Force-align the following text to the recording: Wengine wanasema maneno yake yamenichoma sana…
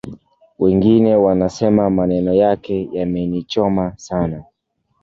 Wengine 0.59 1.15
wanasema 1.15 1.89
maneno 1.89 2.33
yake 2.33 2.89
yamenichoma 2.91 3.93
sana… 3.97 4.43